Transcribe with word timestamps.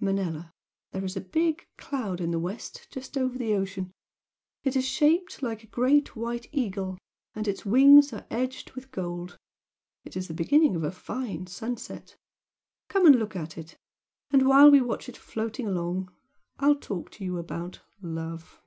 "Manella, 0.00 0.54
there 0.92 1.04
is 1.04 1.18
a 1.18 1.20
big 1.20 1.66
cloud 1.76 2.22
in 2.22 2.30
the 2.30 2.38
west 2.38 2.88
just 2.90 3.18
over 3.18 3.36
the 3.36 3.52
ocean. 3.52 3.92
It 4.64 4.74
is 4.74 4.86
shaped 4.86 5.42
like 5.42 5.62
a 5.62 5.66
great 5.66 6.16
white 6.16 6.48
eagle 6.50 6.96
and 7.34 7.46
its 7.46 7.66
wings 7.66 8.10
are 8.14 8.24
edged 8.30 8.70
with 8.72 8.90
gold, 8.90 9.36
it 10.02 10.16
is 10.16 10.28
the 10.28 10.32
beginning 10.32 10.76
of 10.76 10.82
a 10.82 10.90
fine 10.90 11.46
sunset. 11.46 12.16
Come 12.88 13.04
and 13.04 13.16
look 13.16 13.36
at 13.36 13.58
it, 13.58 13.76
and 14.30 14.48
while 14.48 14.70
we 14.70 14.80
watch 14.80 15.10
it 15.10 15.16
floating 15.18 15.66
along 15.66 16.10
I 16.58 16.68
will 16.68 16.76
talk 16.76 17.10
to 17.10 17.24
you 17.26 17.36
about 17.36 17.82
love!" 18.00 18.62